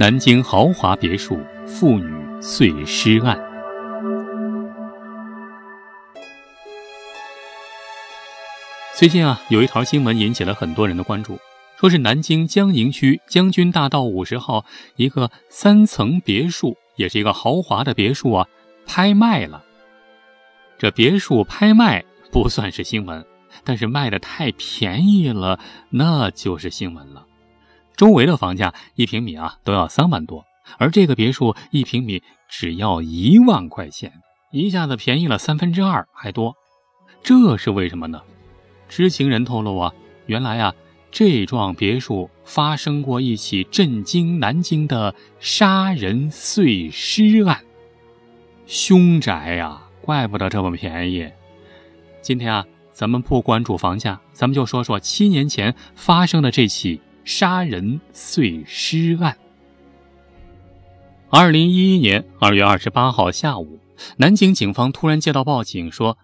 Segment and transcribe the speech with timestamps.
[0.00, 2.08] 南京豪华别墅妇女
[2.40, 3.36] 碎尸案。
[8.96, 11.36] 最近啊，有一条新闻引起了很多人的关注，
[11.80, 14.64] 说是南京江宁区将军大道五十号
[14.94, 18.46] 一个三层别墅，也是一个豪华的别墅啊，
[18.86, 19.64] 拍卖了。
[20.78, 23.26] 这别墅拍卖不算是新闻，
[23.64, 25.58] 但是卖的太便宜了，
[25.90, 27.24] 那就是新闻了。
[27.98, 30.44] 周围的房价一平米啊都要三万多，
[30.78, 34.12] 而这个别墅一平米只要一万块钱，
[34.52, 36.54] 一下子便宜了三分之二还多，
[37.24, 38.22] 这是为什么呢？
[38.88, 39.92] 知情人透露啊，
[40.26, 40.72] 原来啊
[41.10, 47.60] 这幢别墅发生过一起震惊南京的杀人碎尸案，
[48.64, 51.28] 凶宅呀，怪不得这么便宜。
[52.22, 57.00] 今天啊，咱们不关注房价，咱们就说说七年前发生的这起。
[57.28, 59.36] 杀人碎尸案。
[61.28, 63.80] 二零一一年二月二十八号下午，
[64.16, 66.16] 南京警方突然接到报警，说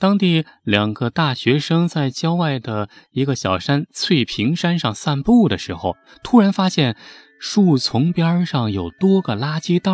[0.00, 6.96] 当地两个大学生在郊外的一个小山翠屏山上散步的时候，突然发现
[7.38, 9.92] 树丛边上有多个垃圾袋，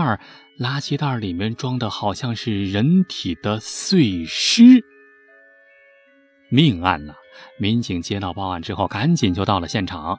[0.59, 4.83] 垃圾袋里面装的好像是人体的碎尸。
[6.49, 7.13] 命案呐！
[7.59, 10.19] 民警接到报案之后，赶紧就到了现场。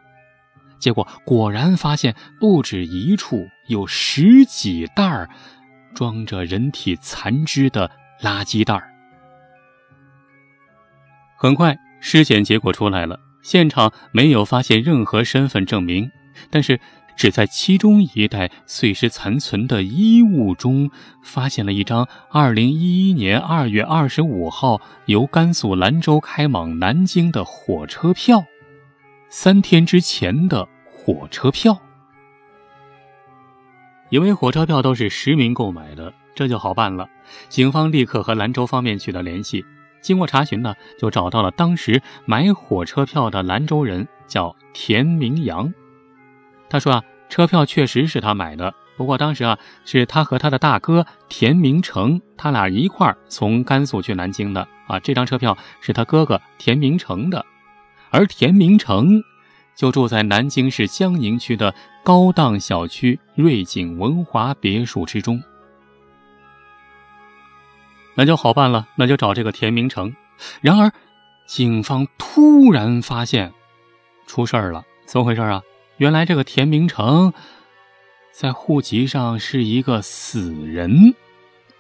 [0.80, 5.30] 结果果然发现不止一处有十几袋儿
[5.94, 7.90] 装着人体残肢的
[8.22, 8.92] 垃圾袋儿。
[11.38, 16.10] 很快，尸检结果出来了，现场没有发现任何身份证明，
[16.50, 16.80] 但是
[17.18, 20.92] 只在其中一袋碎尸残存的衣物中
[21.24, 28.44] 发现了一张2011年2月25号由甘肃兰州开往南京的火车票。
[29.38, 31.78] 三天之前的火车票，
[34.10, 37.06] 因为火车票都是实名购买的，这就好办了。
[37.50, 39.66] 警方立刻和兰州方面取得联系，
[40.02, 45.74] 经过查询呢，就找到了当时买火车票的兰州人，叫田明阳。
[46.70, 54.98] 他说啊，车票确实是他买的，不过当时啊，是他和他的大哥田明成，他俩一块儿从甘肃去南京的啊。
[55.02, 57.46] 这张车票是他哥哥田明成的。
[58.16, 59.22] 而田明成
[59.76, 65.44] 就住在南京市江宁区的高档小区瑞景文华别墅之中。
[68.14, 70.16] 那就好办了，那就找这个田明成。
[70.62, 70.90] 然而，
[71.46, 73.52] 警方突然发现
[74.26, 75.62] 出事儿了，怎么回事啊？
[75.98, 77.34] 原来这个田明成
[78.32, 81.14] 在户籍上是一个死人，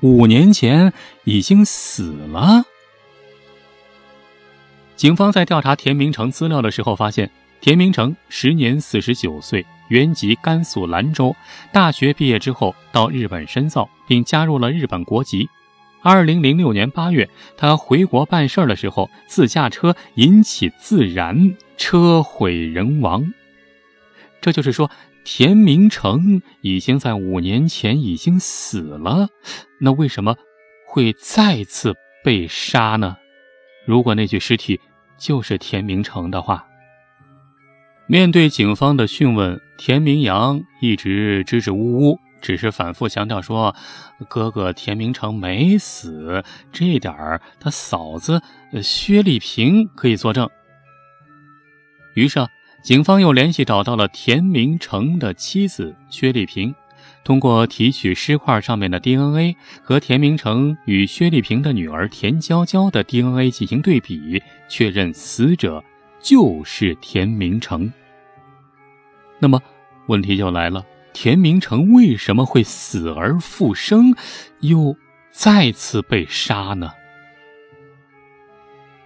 [0.01, 0.91] 五年前
[1.23, 2.65] 已经死了。
[4.95, 7.29] 警方在调查田明成资料的时候，发现
[7.59, 11.35] 田明成时年四十九岁，原籍甘肃兰州。
[11.73, 15.49] 大学毕业之后到日本深造，并加入了日本国籍。
[16.01, 23.33] 二零零六年八月，他回国办事的时候，自驾车引起自燃，车毁人亡。
[24.39, 24.89] 这就是说，
[25.25, 29.27] 田明成已经在五年前已经死了。
[29.81, 30.35] 那为什么
[30.87, 33.17] 会再次被杀呢？
[33.85, 34.79] 如果那具尸体
[35.17, 36.65] 就是田明成的话，
[38.07, 43.75] 面对警方的讯问，田明阳一直支支吾吾，只是反复强调说
[44.29, 48.41] ：“哥哥田明成没死，这点儿他嫂子
[48.83, 50.49] 薛丽萍可以作证。”
[52.15, 52.47] 于是，
[52.83, 56.73] 警方又联系找到了田明成的妻子薛丽萍。
[57.25, 65.83] 通过提取尸块上面的 DNA 和田明成与薛丽萍的女儿田娇娇的 DNA 进行对比，确认死者
[66.21, 67.91] 就是田明成。
[69.39, 69.59] 那么
[70.05, 74.13] 问题就来了：田明成为什么会死而复生，
[74.59, 74.95] 又
[75.31, 76.91] 再次被杀呢？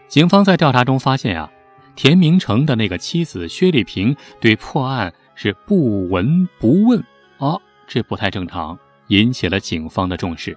[0.10, 1.50] 警方在调查中发现啊，
[1.96, 7.02] 田明成的那个妻子薛丽萍对破案是不闻不问
[7.38, 7.58] 啊。
[7.90, 8.78] 这不太正常，
[9.08, 10.56] 引起了警方的重视。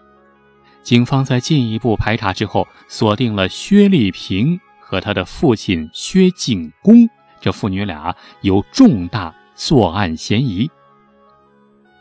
[0.83, 7.09] 警方在进一步排查之后，锁定了薛丽萍和她的父亲薛进公，
[7.41, 10.71] 这父女俩有重大作案嫌疑。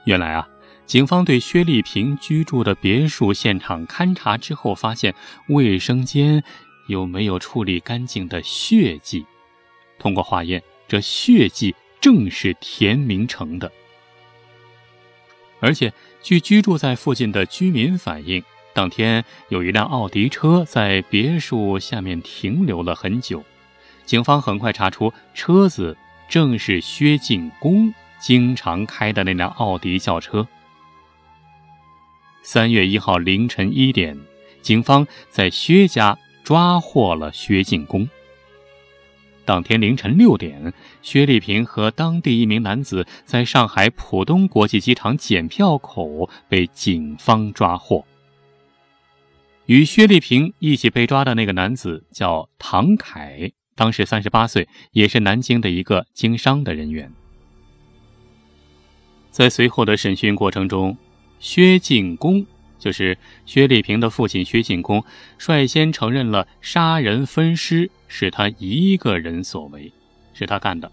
[0.04, 0.46] 原来啊，
[0.86, 5.16] 警方对薛丽萍居住的别墅现场勘查之后，发现
[5.48, 6.44] 卫生间
[6.88, 9.26] 有没有处理干净的血迹。
[9.98, 13.72] 通过化验，这血迹正是田明成的。
[15.62, 18.44] 而且，据居住在附近的居民反映，
[18.74, 23.44] 当天有一辆奥迪车在别墅下面停留了很久。
[24.06, 25.96] 警方很快查出，车子
[26.28, 30.46] 正是薛进公经常开的那辆奥迪轿车。
[32.42, 34.20] 三月一号凌晨一点，
[34.64, 38.10] 警方在薛家抓获了薛进公。
[39.52, 48.06] 当天凌晨六点，薛丽萍和当地一名男子在上海浦东国际机场检票口被警方抓获。
[49.66, 57.12] 与薛丽萍一起被抓的那个男子叫唐凯，当时三十八岁，也是南京的一个经商的人员。
[59.32, 60.98] 在随后的审讯过程中，
[61.42, 62.46] 薛进公
[62.80, 65.04] 就是薛丽萍的父亲薛进公，
[65.38, 69.92] 率先承认了杀人分尸是他一个人所为，
[70.34, 70.92] 是他干的。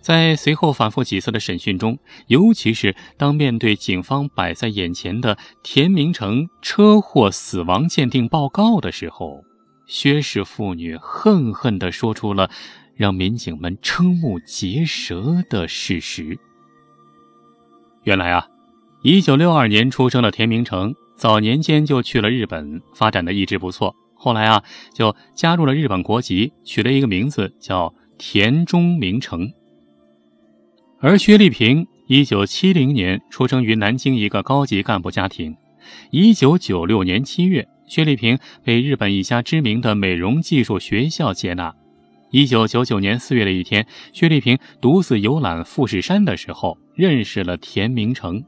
[0.00, 1.98] 在随后反复几次的审讯中，
[2.28, 9.44] 尤其是当面对警方摆在眼前的田明成车祸死亡鉴定报告的时候，
[9.86, 12.50] 薛氏父女恨恨地说出了
[12.96, 16.38] 让民警们瞠目结舌的事实。
[18.04, 18.48] 原来啊，
[19.02, 23.94] 一九六二年出生的田明成，早年间就去了日本，发展的一直不错。
[24.22, 24.62] 后来啊，
[24.92, 29.50] 就加入了日本国籍，取了一个名字叫田中明成。
[31.00, 35.56] 而薛丽萍，一九七零年出生于南京一个高级干部家庭。
[36.10, 41.74] 一九九六年七月，薛丽萍被日本一家知名的美容技术学校接纳。
[42.30, 48.44] 一九九九年四月的一天，薛丽萍独自游览富士山的时候，认识了田明成。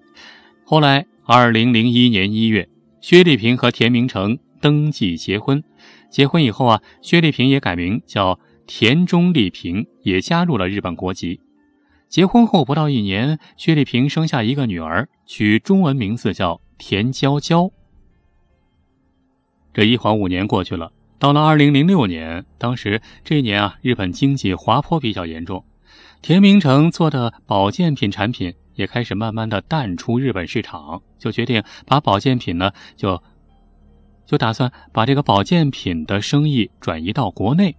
[0.67, 2.69] 后来，二零零一年一月，
[3.01, 5.62] 薛丽萍和田明成登记结婚。
[6.09, 11.41] 结婚以后啊，薛丽萍也改名叫田中丽萍，也加入了日本国籍。
[12.09, 17.70] 结婚后不到一年，薛丽萍生下一个女儿，取中文名字叫田娇娇。
[19.75, 20.93] 这一晃五年过去了。
[21.19, 25.64] 到了二零零六年，当时这一年啊，日本经济滑坡比较严重，
[26.20, 33.23] 田明成做的保健品产品也开始慢慢的淡出日本市场，就决定把保健品呢，就
[34.32, 37.76] 就打算把这个保健品的生意转移到国内。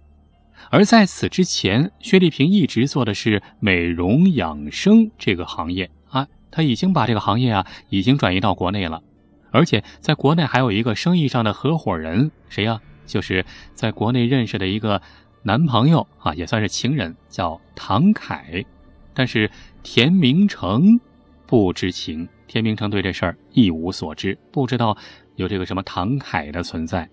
[0.70, 9.02] 而在此之前，薛丽萍一直做的是美容养生这个行业啊，她已经把这个行业啊，已经转移到国内了，
[9.50, 12.80] 而且在国内还有一个生意上的合伙人，谁呀？
[13.04, 15.02] 就是在国内认识的一个
[15.42, 18.64] 男朋友啊，也算是情人，叫唐凯。
[19.12, 19.50] 但是
[19.82, 21.00] 田明成
[21.48, 24.96] 不知情，田明成对这事儿一无所知，不知道
[25.36, 27.08] 有这个什么唐凯的存在。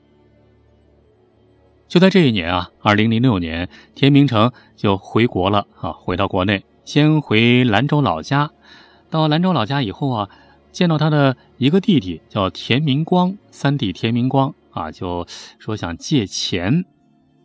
[1.87, 8.51] 就在这一年啊，二零零六年，田明成就回国了啊，回到国内，先回兰州老家。
[9.09, 10.29] 到兰州老家以后啊，
[10.71, 14.53] 见到他的一个弟弟叫田明光，三弟田明光。
[14.71, 15.27] 啊，就
[15.59, 16.85] 说想借钱，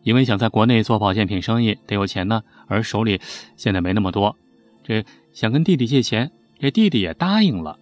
[0.05, 3.21] 因为想在国内做保健品生意得有钱呢，而手里
[3.57, 4.37] 现在没那么多，
[4.85, 6.31] 这想跟弟弟借钱，
[6.61, 7.81] 这弟弟也答应了。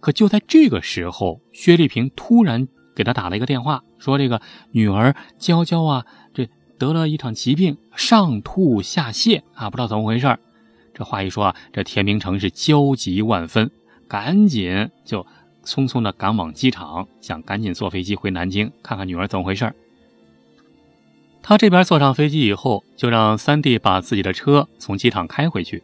[0.00, 4.40] 可就在这个时候，薛丽萍突然给他打了一个电话，说这个
[4.72, 6.48] 女儿娇娇啊，这
[6.78, 10.38] 得了一场疾病，上吐下泻啊，不知道怎么回事
[10.92, 13.70] 这话一说啊，这田明成是焦急万分，
[14.08, 15.26] 赶紧就。
[15.66, 19.72] 匆匆的赶往机场，想赶紧坐飞机回南京看看女儿怎么回事
[21.42, 25.82] 他这边坐上飞机以后，就让三弟把自己的车从机场开回去。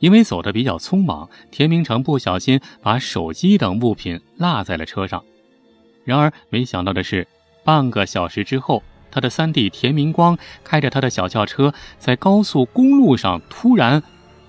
[0.00, 5.22] 因为走的比较匆忙，田明成不小心把手机等物品落在了车上。
[6.04, 7.26] 然而没想到的是，
[7.64, 14.02] 半个小时之后，他的三弟田明光开着他的小轿车在高速公路上突然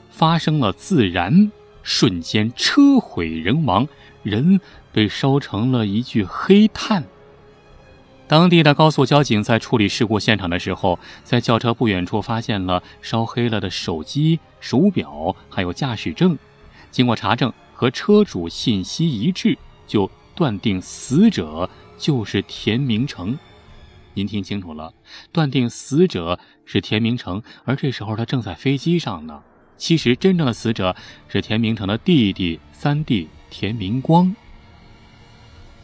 [0.10, 1.52] 发生了自燃，
[1.84, 3.88] 瞬间车毁人亡。
[4.24, 4.62] 人
[4.94, 7.04] 被烧成了一具黑炭。
[8.34, 16.36] 当地的高速交警在处理事故现场的时候，在轿车不远处发现了烧黑了的手机、手表，还有驾驶证。
[16.90, 23.38] 经过查证，和车主信息一致，就断定死者就是田明成。
[24.16, 24.92] 您听清楚了，
[25.32, 29.44] 断定死者是田明成，而这时候他正在飞机上呢。
[29.78, 30.96] 其实，真正的死者
[31.28, 33.30] 是田明成的弟弟三弟。
[33.52, 34.36] 田明光，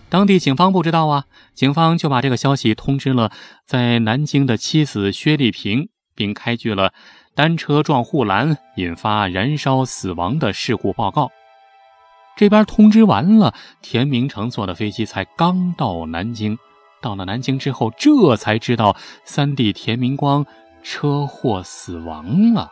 [0.10, 3.32] 当地警方不知道啊，警方就把这个消息通知了
[3.66, 6.94] 在南京的妻子薛丽萍，并开具了
[7.36, 11.30] 单车撞护栏引发燃烧死亡的事故报告。
[12.36, 16.58] 这边通知完了，田明成坐的飞机才刚到南京，
[17.02, 20.44] 到了南京之后，这才知道三弟田明光
[20.82, 22.72] 车祸死亡了。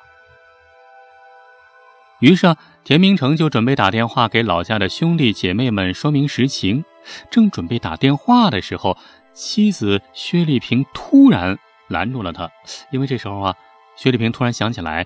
[2.20, 6.84] 于是啊，田明成就准备打电话给老家的兄弟姐妹们说明实情。
[7.30, 8.98] 正准备打电话的时候，
[9.34, 12.50] 妻子薛丽萍突然拦住了他，
[12.92, 13.56] 因为这时候啊，
[13.96, 15.06] 薛丽萍突然想起来，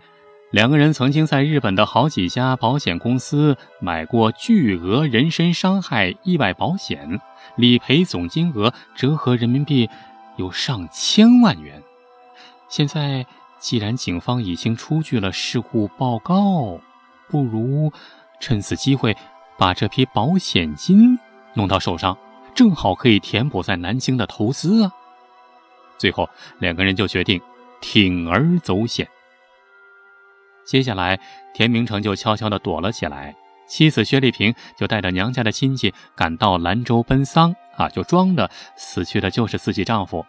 [0.51, 7.19] 两个人曾经在日本的好几家保险公司买过巨额人身伤害意外保险，
[7.55, 9.89] 理赔总金额折合人民币
[10.37, 11.81] 有上千万元。
[12.67, 13.25] 现在
[13.59, 16.79] 既然警方已经出具了事故报告，
[17.29, 17.93] 不如
[18.39, 19.15] 趁此机会
[19.57, 21.19] 把这批保险金
[21.53, 22.17] 弄到手上，
[22.53, 24.91] 正好可以填补在南京的投资啊。
[25.97, 26.29] 最后，
[26.59, 27.39] 两个人就决定
[27.81, 29.07] 铤而走险。
[30.65, 31.19] 接下来，
[31.53, 33.35] 田明成就悄悄地躲了起来，
[33.67, 40.25] 妻子薛丽萍就带着娘家的亲戚赶到兰州奔丧啊，就装的死去的就是自己丈夫。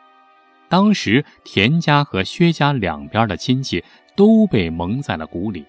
[0.68, 3.84] 当时田家和薛家两边的亲戚
[4.16, 5.66] 都被蒙在了鼓里。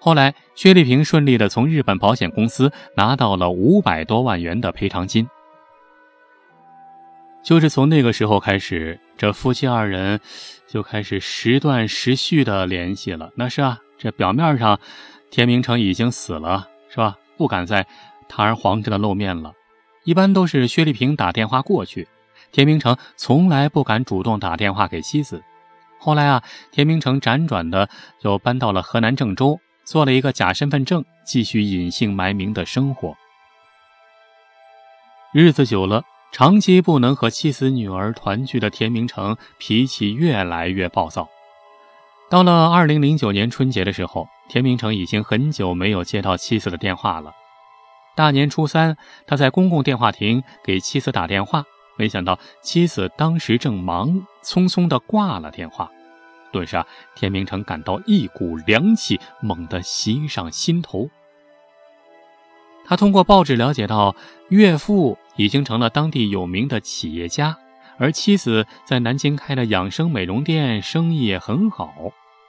[0.00, 5.28] 后来，薛丽萍顺利的从日本保险公司拿到了五百多万元的赔偿金。
[7.42, 10.20] 就是从那个时候开始，这夫妻二人
[10.66, 13.30] 就开始时断时续的联系了。
[13.36, 14.78] 那是啊，这表面上，
[15.30, 17.16] 田明成已经死了，是吧？
[17.36, 17.86] 不敢再
[18.28, 19.52] 堂而皇之的露面了。
[20.04, 22.06] 一般都是薛丽萍打电话过去，
[22.52, 25.42] 田明成从来不敢主动打电话给妻子。
[25.98, 27.88] 后来啊，田明成辗转的
[28.20, 29.58] 就搬到了河南郑州，
[29.90, 33.16] 做了一个假身份证，继续隐姓埋名的生活。
[35.32, 36.02] 日子久了。
[36.30, 41.26] 长期不能和妻子女儿团聚的田明成脾气越来越暴躁。
[42.28, 47.32] 到了二零零九年春节的时候，田明成已经很久没有接到妻子的电话了。
[48.14, 48.94] 大年初三，
[49.26, 51.64] 他在公共电话亭给妻子打电话，
[51.96, 55.90] 没想到妻子当时正忙，匆匆的挂了电话。
[56.52, 61.08] 顿时啊，田明成感到一股凉气猛地袭上心头。
[62.84, 64.14] 他通过报纸了解到，
[64.48, 65.18] 岳父。
[65.38, 67.56] 已经成了当地有名的企业家，
[67.96, 71.94] 而妻子在南京开的养生美容店生意也很好。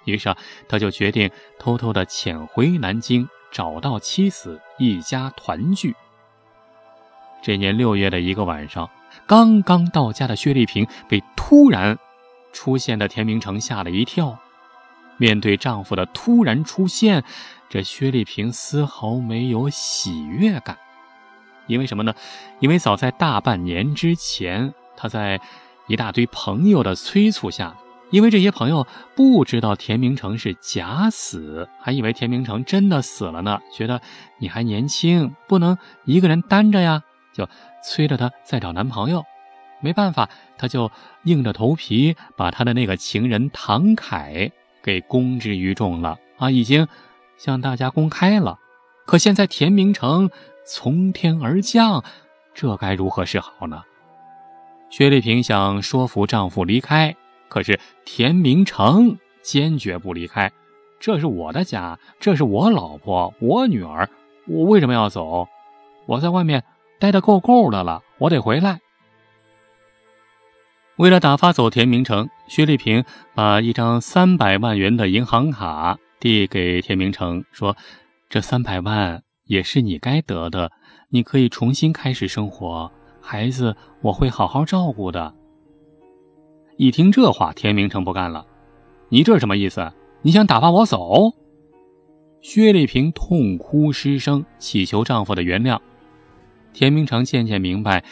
[0.06, 0.36] 于是啊，
[0.68, 1.30] 他就决定
[1.60, 5.96] 偷偷的潜回南京，找到妻子，一家团聚。
[7.44, 8.90] 这年六月的一个晚上，
[9.28, 11.96] 刚刚到家的薛丽萍被突然
[12.52, 14.38] 出现的田明成吓了一跳。
[15.18, 17.24] 面对丈夫的突然出现，
[17.70, 20.78] 这薛丽萍丝毫没有喜悦感。
[21.68, 22.14] 因为什么呢？
[22.60, 25.40] 因为早在大半年之前，他在
[25.88, 27.76] 一大堆朋友的催促下，
[28.12, 34.02] 因为这些朋友不知道田明成是假死，还以为田明成真的死了呢，觉得
[34.40, 37.04] 你还年轻，不能一个人单着呀，
[37.34, 37.48] 就
[37.84, 39.24] 催着他再找男朋友。
[39.82, 40.92] 没办法，他就
[41.24, 44.52] 硬着头皮把他的那个情人唐凯
[44.84, 46.88] 给公之于众了啊，已经
[47.38, 48.60] 向大家公开了。
[49.06, 50.30] 可现在田明成。
[50.72, 52.04] 从天而降，
[52.54, 53.82] 这该如何是好呢？
[54.92, 57.16] 薛丽萍想说服丈夫离开，
[57.48, 60.52] 可是田明成坚决不离开。
[61.00, 64.08] 这是我的家，这是我老婆，我女儿，
[64.46, 65.48] 我为什么要走？
[66.06, 66.64] 我在外面
[67.00, 68.80] 待的够够的了，我得回来。
[71.00, 77.78] 为了打发走田明成，薛丽萍把一张三百万元的银行卡递给田明成，说
[78.30, 80.70] ：“这三百万。”也是你该得的，
[81.08, 82.92] 你可以重新开始生活，
[83.22, 85.34] 孩子我会好好照顾的。
[86.76, 88.46] 一听这话，田明成不干了，
[89.08, 89.94] 你这是什么意思？
[90.22, 91.32] 你想打发我走？
[92.42, 95.80] 薛丽萍痛哭失声，祈求丈夫的原谅。
[96.74, 98.04] 田明成渐渐明白，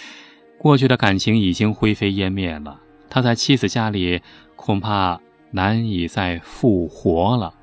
[0.58, 4.22] 过去的感情已经灰飞烟灭了，他在妻子家里
[4.56, 5.20] 恐怕
[5.52, 7.54] 难以再复活了。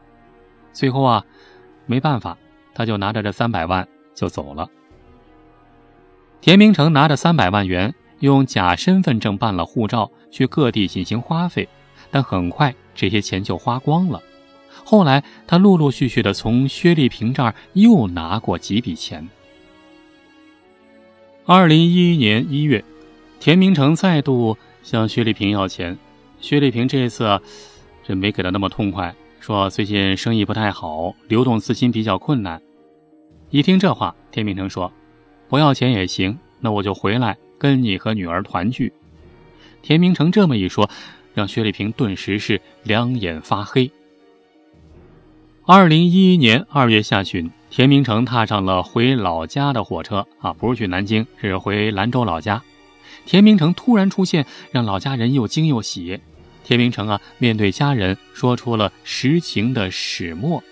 [0.73, 1.25] 最后啊，
[1.87, 2.37] 没办法。
[2.77, 3.87] 他就拿着这三百万
[4.17, 4.69] 就走了。
[6.41, 11.69] 田明成拿着三百万元，用假身份证办了护照，去各地进行花费，
[12.11, 14.21] 但很快这些钱就花光了。
[14.85, 19.29] 后来他陆陆续续的从薛丽萍这儿又拿过几笔钱。
[21.47, 22.83] 二零一一年一月，
[23.39, 25.99] 田明成再度向薛丽萍要钱，
[26.41, 27.39] 薛丽萍这次
[28.03, 29.15] 这没给的那么痛快。
[29.41, 32.63] 说最近生意不太好，流动资金比较困难。
[33.51, 34.91] 一听这话，田明成说
[35.47, 38.91] ：“不要钱也行，那我就回来跟你和女儿团聚。”
[39.83, 40.89] 田明成这么一说，
[41.35, 43.91] 让薛丽萍顿时是两眼发黑。
[45.67, 52.63] 二零一一年二月下旬，田明成踏上了回老家的火车啊，不是去南京，是回兰州老家。
[53.27, 56.21] 田明成突然出现，让老家人又惊又喜。
[56.63, 60.63] 田明成啊，面对家人说出了实情的始末。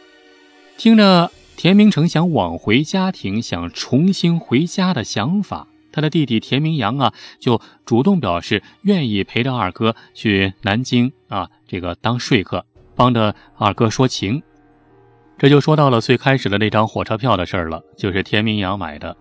[0.78, 14.40] 听着田明成想挽回家庭、想重新回家的想法，他的弟弟田明阳啊，就主动表示愿意陪着二哥去南京啊，这个当说客，帮着二哥说情。
[15.42, 19.16] 这就说到了最开始的那张火车票的事儿了，就是田明阳买的。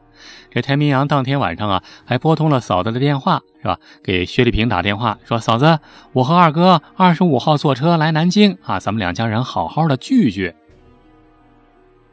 [0.51, 3.79] 这田明阳当天晚上啊，还拨通了嫂子的电话，是吧？
[4.03, 5.79] 给薛丽萍打电话说：“嫂子，
[6.13, 10.53] 我和二哥二十五号坐车来南京啊，咱们两家人好好的聚聚。”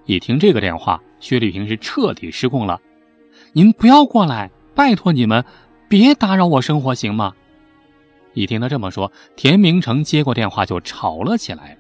[0.07, 2.81] 一听这个电话，薛丽萍是彻底失控了
[3.53, 5.45] ：“您不要过来，拜托你们，
[5.87, 7.35] 别打扰我生活，行吗？”
[8.33, 11.77] 一听他这么说，田明成接过电话就吵了起来。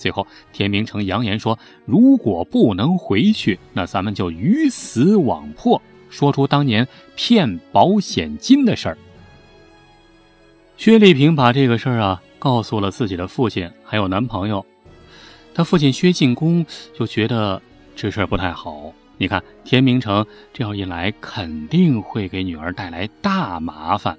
[0.00, 8.98] 最后，田明成扬言说：“如果不能回去，那咱们就鱼死网破。”说出当年骗保险金的事儿。
[10.76, 14.64] 薛丽萍把这个事儿啊告诉了自己的父亲，还有男朋友。
[15.54, 17.60] 他父亲薛进公就觉得
[17.94, 18.92] 这事儿不太好。
[19.18, 24.16] 你看，田明成这样一来，肯定会给女儿带来大麻烦。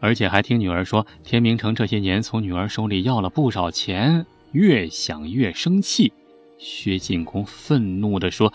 [0.00, 4.26] 而且还听女儿说，田明成这些年从女儿手里要了不少钱。
[4.52, 6.12] 越想越生气，
[6.58, 8.52] 薛进公愤怒地说：“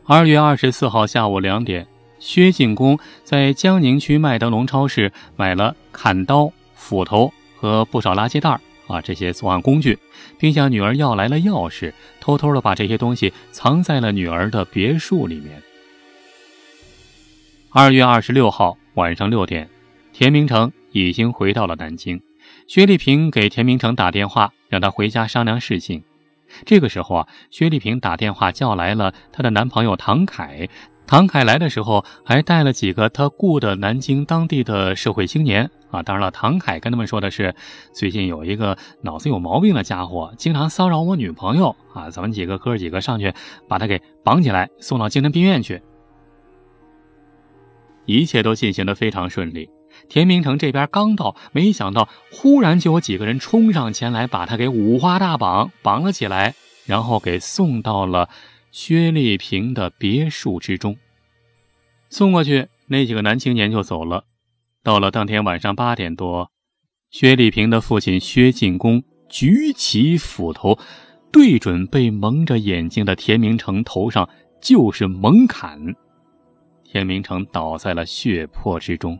[0.05, 1.87] 二月二十四号下午两点，
[2.19, 9.99] 薛进公在江宁区麦德龙超市买了砍刀、斧头和不少垃圾袋啊这些作案工具，
[10.37, 15.61] 并向女儿要来了钥匙，偷偷的把这些东西藏在了女儿的别墅里面。
[17.69, 19.69] 二月二十六号晚上六点，
[20.13, 20.71] 田明成。
[21.05, 22.21] 已经回到了南京，
[22.67, 26.03] 薛丽萍给田明成打电话，让他回家商量事情。
[26.65, 30.67] 这个时候啊，薛丽萍打电话叫来了她的男朋友唐凯。
[31.05, 36.03] 唐凯来的时候还带了几个他雇的南京当地的社会青年啊。
[36.03, 37.55] 当然了，唐凯跟他们说的是，
[37.93, 42.09] 最近有一个脑子有毛病的家伙，经常骚扰我女朋友啊。
[42.09, 43.33] 咱们几个哥几个上去
[43.69, 45.81] 把他给绑起来，送到精神病院去。
[48.05, 49.69] 一切都进行的非常顺利。
[50.09, 58.29] 田明成这边刚到，没想到忽然就有几个人冲上前来，把他给五花大绑，绑了起来，然后给送到了
[58.71, 60.95] 薛丽萍的别墅之中。
[62.09, 64.23] 送过去，那几个男青年就走了。
[64.83, 66.51] 到了当天晚上八点多，
[67.09, 70.79] 薛丽萍的父亲薛进公举起斧头，
[71.33, 74.29] 对准被蒙着眼睛的田明成头上
[74.61, 75.93] 就是猛砍，
[76.85, 79.19] 田明成倒在了血泊之中。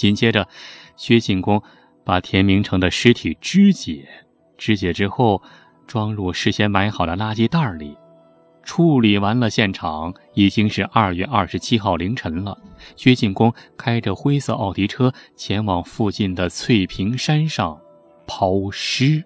[0.00, 0.48] 紧接着，
[0.96, 1.62] 薛进公
[2.04, 4.08] 把田明成的尸体肢解，
[4.56, 5.42] 肢解之后
[5.86, 7.94] 装入事先买好的垃圾袋里。
[8.62, 12.56] 处理完了现场，已经是二月二十七号凌晨了。
[12.96, 17.78] 薛进公开着灰色奥迪车前往附近的翠屏山上
[18.26, 19.22] 抛尸。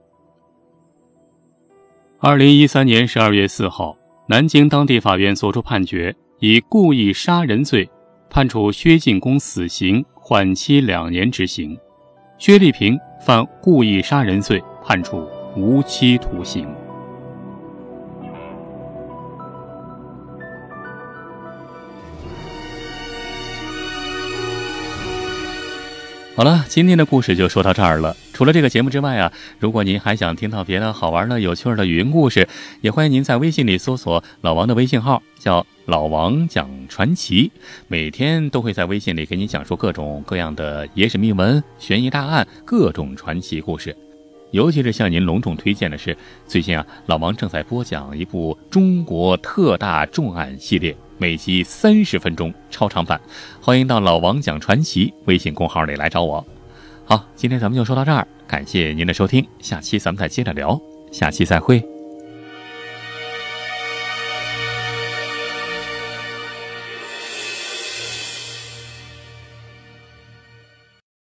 [2.18, 7.88] 二零一三年十二月四号，南京当地法院作出判决，以故意杀人罪
[8.28, 10.04] 判处薛进公死刑。
[10.26, 11.78] 缓期两年执行，
[12.38, 16.66] 薛丽萍犯故意杀人罪，判处无期徒刑。
[26.36, 28.16] 好了，今天的故事就说到这儿了。
[28.32, 32.48] 除了这个节目之外啊，如果您还想听到别的好玩的、有趣的语音故事，
[32.80, 37.52] 也欢迎您在微信里搜索老王的微信号，叫老王讲传奇，
[37.86, 43.96] 每天都会在微信里给你讲述各种各样的野史秘闻、悬疑大案、各种传奇故事。
[44.50, 46.16] 尤其是向您隆重推荐的是，
[46.48, 50.96] 最近啊，老王正在播讲一部中国特大重案系列。
[51.16, 53.20] 每集三十分钟超长版，
[53.60, 56.44] 欢迎到老王讲传奇微信公号里来找我。
[57.04, 60.80] 好，今天咱们就说到这儿，感谢您的收听，下期咱们再接着聊，
[61.12, 61.93] 下期再会。